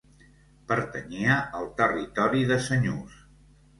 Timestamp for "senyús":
2.69-3.19